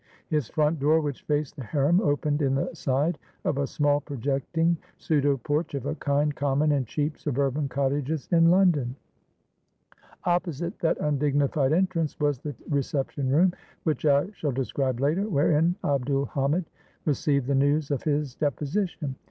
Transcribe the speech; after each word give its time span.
His 0.29 0.47
front 0.49 0.79
door, 0.79 0.99
which 0.99 1.21
faced 1.25 1.57
the 1.57 1.63
harem, 1.63 2.01
opened 2.01 2.41
in 2.41 2.55
the 2.55 2.73
side 2.73 3.19
of 3.45 3.59
a 3.59 3.67
small, 3.67 4.01
projecting 4.01 4.75
pseudo 4.97 5.37
porch 5.37 5.75
of 5.75 5.85
a 5.85 5.93
kind 5.93 6.33
common 6.35 6.71
in 6.71 6.85
cheap 6.85 7.19
suburban 7.19 7.69
cottages 7.69 8.27
in 8.31 8.49
London. 8.49 8.95
Op 10.25 10.45
posite 10.45 10.75
that 10.79 10.97
undignified 10.97 11.71
entrance 11.71 12.19
was 12.19 12.39
the 12.39 12.55
reception 12.67 13.29
room, 13.29 13.53
which 13.83 14.03
I 14.07 14.31
shall 14.31 14.51
describe 14.51 14.99
later, 14.99 15.29
wherein 15.29 15.75
Abd 15.83 16.09
ul 16.09 16.25
Hamid 16.25 16.65
received 17.05 17.45
the 17.45 17.53
news 17.53 17.91
of 17.91 18.01
his 18.01 18.33
deposition. 18.33 19.15